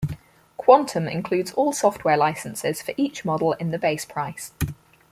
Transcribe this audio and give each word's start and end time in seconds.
Quantum 0.57 1.07
includes 1.07 1.53
all 1.53 1.71
software 1.71 2.17
licenses 2.17 2.81
for 2.81 2.91
each 2.97 3.23
model 3.23 3.53
in 3.53 3.69
the 3.69 3.77
base 3.77 4.03
price. 4.03 4.51